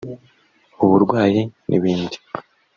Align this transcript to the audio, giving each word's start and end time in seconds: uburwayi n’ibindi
uburwayi 0.83 1.41
n’ibindi 1.69 2.17